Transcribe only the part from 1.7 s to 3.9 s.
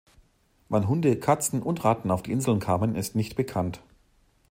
Ratten auf die Inseln kamen, ist nicht bekannt.